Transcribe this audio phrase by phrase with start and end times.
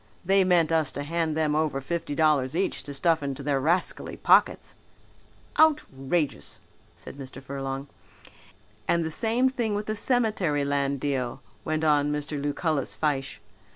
[0.25, 4.17] They meant us to hand them over fifty dollars each to stuff into their rascally
[4.17, 4.73] pockets."
[5.59, 6.59] "Outrageous!"
[6.95, 7.39] said Mr.
[7.39, 7.87] Furlong.
[8.87, 12.41] "And the same thing with the cemetery land deal," went on Mr.
[12.41, 13.37] Lucullus Fyshe.